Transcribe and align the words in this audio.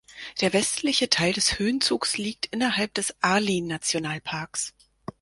Der 0.41 0.51
westliche 0.51 1.11
Teil 1.11 1.31
des 1.31 1.59
Höhenzugs 1.59 2.17
liegt 2.17 2.47
innerhalb 2.47 2.91
des 2.95 3.13
Arli-Nationalparks. 3.21 4.73